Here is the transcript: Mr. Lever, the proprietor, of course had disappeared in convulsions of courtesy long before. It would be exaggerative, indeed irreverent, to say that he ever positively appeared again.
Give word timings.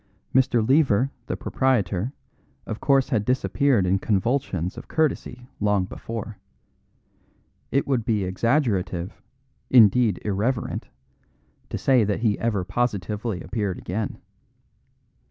Mr. 0.33 0.67
Lever, 0.67 1.11
the 1.27 1.37
proprietor, 1.37 2.11
of 2.65 2.79
course 2.79 3.09
had 3.09 3.23
disappeared 3.23 3.85
in 3.85 3.99
convulsions 3.99 4.75
of 4.75 4.87
courtesy 4.87 5.47
long 5.59 5.85
before. 5.85 6.39
It 7.69 7.85
would 7.85 8.03
be 8.03 8.23
exaggerative, 8.23 9.21
indeed 9.69 10.19
irreverent, 10.25 10.87
to 11.69 11.77
say 11.77 12.03
that 12.03 12.21
he 12.21 12.39
ever 12.39 12.63
positively 12.63 13.43
appeared 13.43 13.77
again. 13.77 14.17